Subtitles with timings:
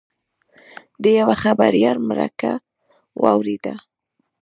[1.03, 2.51] د یوه خبریال مرکه
[3.21, 3.73] واورېده.